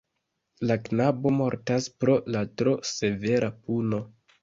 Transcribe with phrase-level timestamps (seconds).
[0.69, 4.05] La knabo mortas pro la tro severa puno.